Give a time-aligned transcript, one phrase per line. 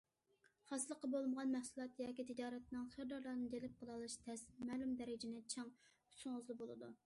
[0.69, 6.95] خاسلىقى بولمىغان مەھسۇلات ياكى تىجارەتنىڭ خېرىدارلارنى جەلپ قىلالىشى تەس، مەلۇم دەرىجىنى چىڭ تۇتسىڭىزلا بولىدۇ.